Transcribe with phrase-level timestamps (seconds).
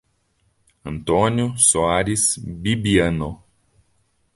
[0.83, 3.39] Antônio Soares Bibiano